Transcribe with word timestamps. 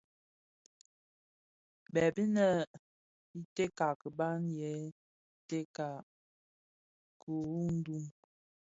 Bêp 1.93 2.15
inê 2.25 2.49
i 3.39 3.41
tèka 3.55 3.89
kibàm 4.01 4.41
yêê 4.57 4.75
tèka 5.47 5.89
kurundùng. 7.21 8.09